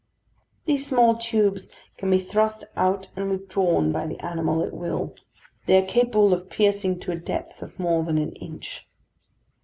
These 0.65 0.87
small 0.87 1.15
tubes 1.15 1.71
can 1.99 2.09
be 2.09 2.17
thrust 2.17 2.63
out 2.75 3.09
and 3.15 3.29
withdrawn 3.29 3.91
by 3.91 4.07
the 4.07 4.19
animal 4.21 4.63
at 4.63 4.73
will. 4.73 5.13
They 5.67 5.77
are 5.77 5.85
capable 5.85 6.33
of 6.33 6.49
piercing 6.49 6.99
to 7.01 7.11
a 7.11 7.15
depth 7.15 7.61
of 7.61 7.77
more 7.77 8.03
than 8.03 8.17
an 8.17 8.31
inch. 8.31 8.87